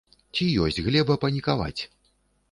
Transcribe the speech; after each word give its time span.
Ці 0.35 0.45
ёсць 0.63 0.79
глеба 0.87 1.17
панікаваць? 1.25 1.81